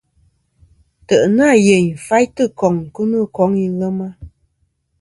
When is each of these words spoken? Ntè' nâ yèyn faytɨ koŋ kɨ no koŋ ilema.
Ntè' 1.03 1.27
nâ 1.35 1.47
yèyn 1.65 1.87
faytɨ 2.07 2.43
koŋ 2.59 2.75
kɨ 2.93 3.01
no 3.11 3.19
koŋ 3.35 3.51
ilema. 3.65 4.07